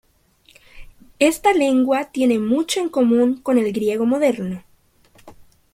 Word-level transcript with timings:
Esta 1.19 1.53
lengua 1.53 2.05
tiene 2.05 2.39
mucho 2.39 2.79
en 2.79 2.89
común 2.89 3.39
con 3.43 3.59
el 3.59 3.71
griego 3.71 4.03
moderno. 4.07 4.63